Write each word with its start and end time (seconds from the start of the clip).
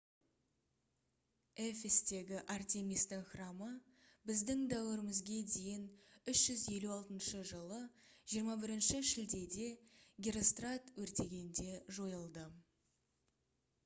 эфестегі 1.65 2.39
артемистің 2.53 3.21
храмы 3.33 3.67
б.д.д. 4.29 4.57
356 6.31 7.45
жылы 7.53 7.79
21 8.37 9.05
шілдеде 9.13 9.69
герострат 10.29 10.93
өртегенде 11.07 11.69
жойылды 12.03 12.49